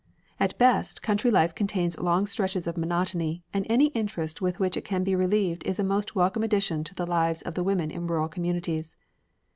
[0.39, 4.83] At best, country life contains long stretches of monotony, and any interest with which it
[4.83, 8.07] can be relieved is a most welcome addition to the lives of the women in
[8.07, 8.97] rural communities.